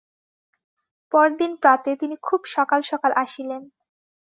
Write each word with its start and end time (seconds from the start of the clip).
পরদিন 1.11 1.51
প্রাতে 1.61 1.91
তিনি 1.95 2.15
খুব 2.23 2.41
সকাল 2.55 2.79
সকাল 2.91 3.11
আসিলেন। 3.23 3.61